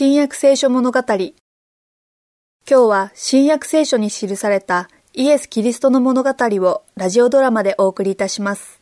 [0.00, 1.00] 新約聖書物語。
[1.00, 1.32] 今
[2.68, 8.80] 日は新約聖書に記されたイエス・キリストの物語をラジオドラマでお送りいたします。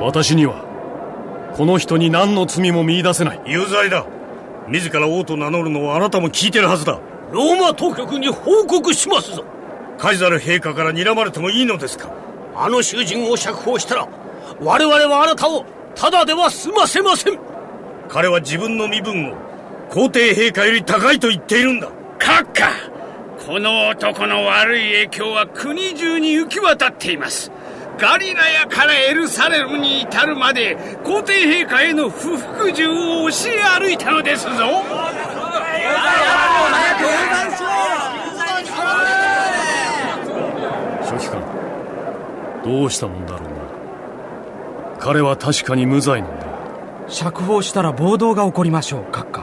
[0.00, 3.42] 私にはこの人に何の罪も見出せない。
[3.46, 4.04] 有罪だ。
[4.66, 6.98] 自ら王と名乗るのをあなたも聞いてるはずだ
[7.32, 9.44] ローマ当局に報告しますぞ。
[9.98, 12.10] カイザル陛下から睨まれてもいいのですか？
[12.54, 14.06] あの囚人を釈放したら
[14.60, 15.64] 我々はあなたを
[15.94, 17.38] ただでは済ませません。
[18.08, 19.36] 彼は自分の身分を
[19.88, 21.88] 皇帝陛下より高いと言っているんだ。
[22.18, 22.70] 閣下
[23.46, 27.50] この男の悪い影響は国中に行き渡っています。
[27.98, 34.50] ガリラヤからエルサレムに至るまで皇帝陛下への不服従を教え歩いたのですぞ
[41.04, 41.42] 書記官
[42.64, 43.54] どうしたもんだろうな
[44.98, 45.74] 彼は確か？
[45.74, 46.46] に無罪なんだ
[47.08, 49.40] 釈放したら暴動が起こりましょう閣下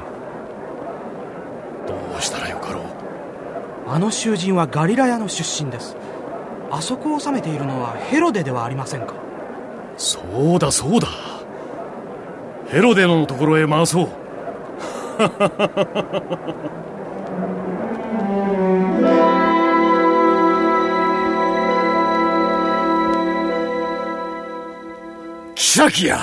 [1.88, 2.72] どうしたらよか？
[2.74, 2.84] ろう
[3.88, 5.96] あの囚人はガリラヤの出身です
[6.72, 9.14] あそこを治めているのはヘロデではありませんか？
[9.98, 10.20] そ
[10.56, 11.08] うだそうだ
[12.70, 14.10] ヘロデのところへ回そう
[25.56, 26.20] 妃や。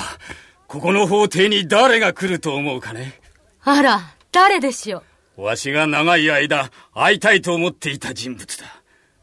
[0.67, 3.19] ここの法廷に誰が来ると思うかね？
[3.62, 5.03] あら、誰でしょ
[5.37, 5.43] う？
[5.43, 8.67] わしが長い間会いたいと思っていた人物だ。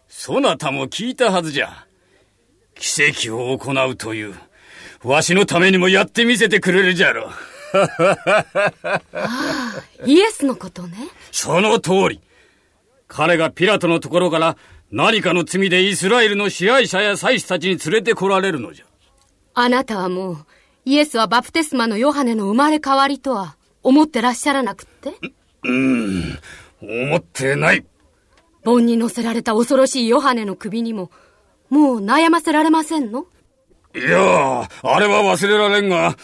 [0.08, 1.86] そなたも聞いたはずじゃ。
[2.76, 4.36] 奇跡を行うという。
[5.04, 7.30] わしのためにもやってみせてくれるじゃろ
[10.06, 10.98] イエスのことね。
[11.32, 12.22] その通り。
[13.08, 14.58] 彼がピラトのところから
[14.92, 18.86] 何かの罪でイスラエルの支配者や祭司たちに連れてこられるのじゃ。
[19.56, 20.38] あなたはもう、
[20.86, 25.14] イエスはバプテスマのヨハネの生まれ変わりとは思ってらっしゃらなくって。
[25.64, 27.86] 思ってない
[28.64, 31.12] 盆に乗せられた恐ろしいヨハネの首にも、
[31.70, 33.26] もう悩ませられませんの
[33.96, 36.16] いやあ、あれは忘れられんが、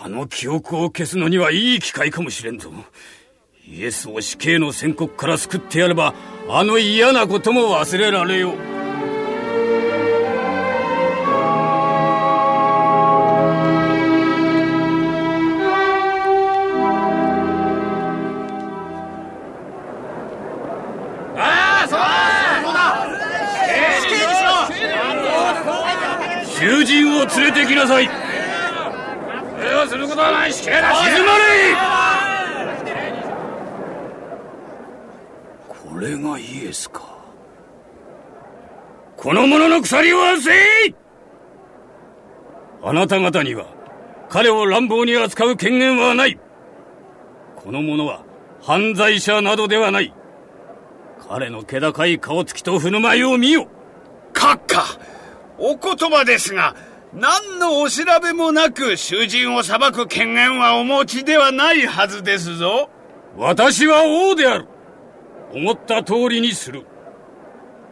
[0.00, 2.70] あの記憶を消すのにはいい機会かもしれんぞ。
[3.66, 6.14] イエスを死刑の宣告から救ってやれば、
[6.48, 8.77] あの嫌なことも忘れられよう。
[30.62, 31.76] 静まれ!
[35.68, 37.02] これがイエスか。
[39.16, 40.94] この者の鎖を外せ!
[42.82, 43.66] あなた方には
[44.28, 46.38] 彼を乱暴に扱う権限はない。
[47.56, 48.22] この者は
[48.62, 50.12] 犯罪者などではない。
[51.28, 53.68] 彼の気高い顔つきと振る舞いを見よ。
[54.32, 54.84] 閣下
[55.58, 56.76] お言葉ですが
[57.14, 62.90] 何のお調べもなく囚人を裁く権限はお持ちではないはずですぞ。
[63.36, 64.66] 私は王である。
[65.52, 66.86] 思った通りにする。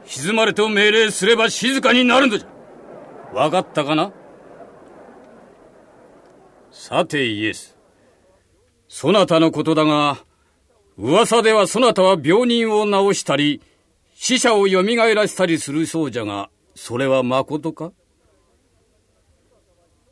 [0.04, 2.48] 静まれと命令すれば静かになるのじゃ。
[3.32, 4.12] 分かったかな？
[6.70, 7.76] さてイエス。
[8.88, 10.18] そなたのことだが
[10.98, 13.60] 噂ではそなたは病人を治したり
[14.14, 17.92] 死者を蘇らせたりするそうじゃがそれはまことか？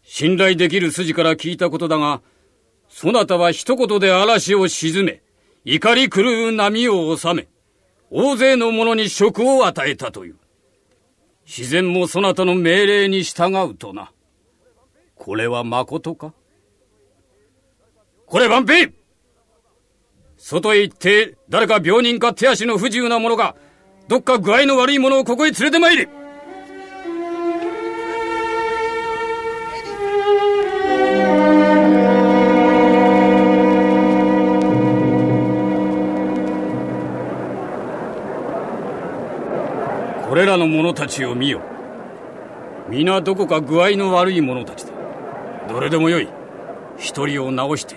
[0.05, 2.21] 信頼できる筋から聞いたことだが、
[2.89, 5.23] そなたは一言で嵐を鎮め、
[5.65, 7.49] 怒り狂う波を収め、
[8.11, 10.37] 大勢の者に職を与えたという。
[11.47, 14.13] 自然もそなたの命令に従うとな。
[15.17, 16.33] これはまことか？
[18.27, 18.91] これ万平
[20.37, 23.57] 外へ行って誰か病人か手足の不自由な者が、
[24.09, 26.09] どっか具合の悪い者をここへ連れて参れ
[40.35, 41.61] これらの者たちを見よ。
[42.89, 44.93] 皆どこか具合の悪い者たちだ。
[45.69, 46.29] どれでもよい。
[46.99, 47.95] 一人を治して、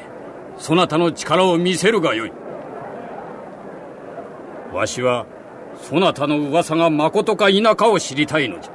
[0.60, 2.32] そなたの力を見せるがよい。
[4.72, 5.26] わしは、
[5.82, 8.72] そなたの噂がまことか否かを知りたいのじゃ。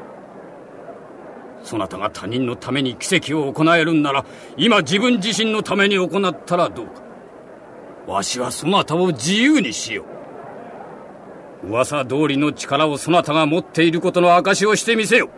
[1.62, 4.24] そなたが他人のために奇跡を行えるんなら、
[4.56, 6.94] 今自分自身のために行ったらどうか。
[8.08, 10.11] わしはそなたを自由にしよう。
[11.64, 15.30] 噂通りの力をそなたが持っていることの証をしてみせよ。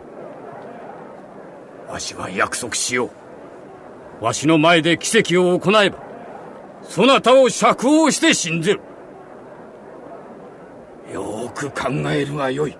[1.87, 3.11] わしは約束しよ
[4.21, 4.23] う。
[4.23, 5.99] わしの前で奇跡を行えば、
[6.81, 8.81] そなたを釈放して信ぜる。
[11.13, 12.75] よーく考えるがよい。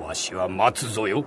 [0.00, 1.24] わしは待つぞよ。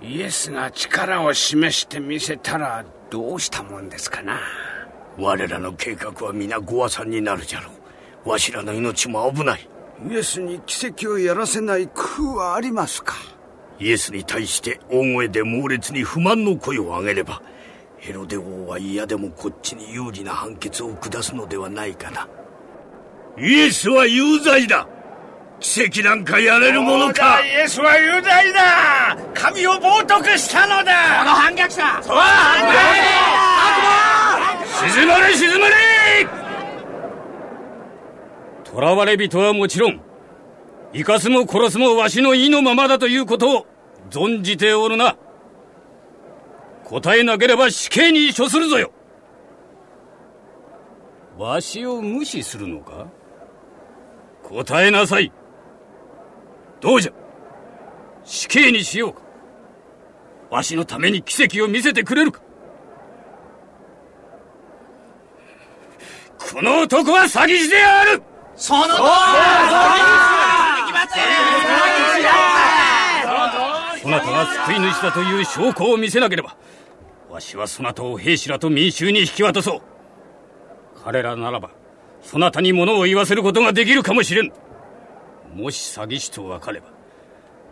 [0.00, 4.38] イエスが力を示してみせたらどうしたもんですかな
[5.18, 7.73] 我らの計画は皆ご破産になるじゃろう
[8.24, 9.68] わしらの命も危ない。
[10.10, 13.14] イエスに奇跡をやらせない工夫はありますか？
[13.78, 17.42] イエスに対して大声で猛烈に不満の声を上げれば
[17.98, 22.28] ヘロデ王は嫌でもこっちに有利な判決を下すのではないかな。
[23.38, 24.86] イエスは有罪だ。
[25.60, 27.40] 奇跡なんかやれるものか。
[27.44, 29.16] イエスは有罪だ。
[29.32, 30.92] 神を冒涜したのだ。
[31.20, 31.82] この反逆者。
[32.02, 32.16] そう
[34.90, 35.74] 静まれ静まれ
[38.74, 40.00] 囚われ人はもちろん
[40.92, 43.66] 生かすも殺すもわしの意のままだということを
[44.10, 45.16] 存じておるな。
[46.84, 48.92] 答えなければ死刑に処するぞよ。
[51.38, 53.06] わしを無視するのか？
[54.42, 55.32] 答えなさい。
[56.80, 57.12] どうじゃ？
[58.24, 59.22] 死刑にしようか。
[60.50, 62.40] わしのために奇跡を見せてくれるか。
[66.52, 68.22] この男は詐欺師である！
[68.56, 68.96] その通り。
[74.02, 76.56] そなたが救い主だという証拠を見せなければ
[77.30, 79.80] わしはそなたを兵士らと民衆に引き渡そう。
[81.02, 81.70] 彼らならば
[82.22, 84.52] そなたに物を言わせることができるかもしれん。
[85.54, 86.88] もし詐欺師と分かれば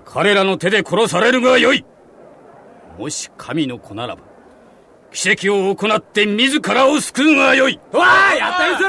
[0.05, 1.85] 彼らの手で殺されるがよい。
[2.99, 4.23] もし神の子ならば
[5.13, 7.79] 奇跡を行って自らを救うがよい。
[7.93, 8.89] わあやったりすろ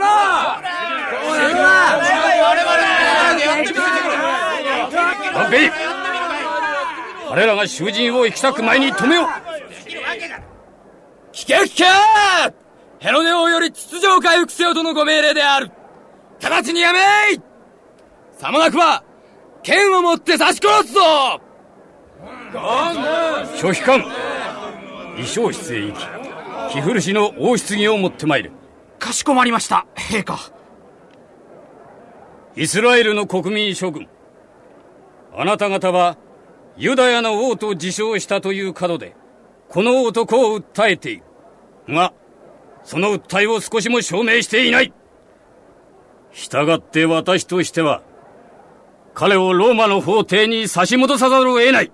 [5.33, 5.71] 待て
[7.29, 9.25] 彼らが囚人を行きたく前に止めよう
[11.33, 11.83] 聞け聞け
[12.99, 15.71] ヘロネ王より秩序を回復せよとのご命令である
[16.41, 17.41] 直ちにやめい
[18.37, 19.03] さもなくば
[19.63, 21.01] 剣を持って刺し殺すぞ
[23.55, 26.05] 諸秘官衣装室へ行き
[26.73, 28.51] 着古しの王室着を持ってまいる
[28.99, 30.37] かしこまりました陛下
[32.55, 34.07] イスラエルの国民諸君
[35.35, 36.17] あなた方は
[36.77, 39.15] ユダヤの王と自称したという角で
[39.69, 41.23] この男を訴えている。
[41.89, 42.13] が
[42.83, 44.93] その訴えを少しも証明していない。
[46.31, 48.03] 従って私としては
[49.15, 51.91] 彼をローマの法廷に差し戻さざるを得ない。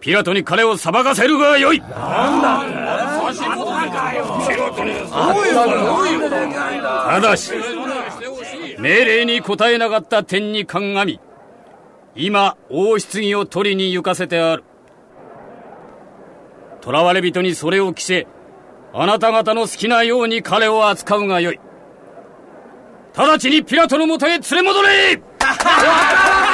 [0.00, 1.80] ピラトに彼を裁かせるがよい。
[1.80, 4.24] なんだ差し戻かよ。
[4.48, 4.90] ピラトに。
[7.10, 7.52] ただし
[8.80, 11.20] 命令に応えなかった点に鑑み
[12.14, 14.64] 今王室儀を取りに行かせてある。
[16.82, 18.26] 囚われ人にそれを着せ
[18.94, 21.60] あなた方の好きなように彼を扱うがよい。
[23.14, 25.22] 直ちにピラトのもとへ連れ戻れ!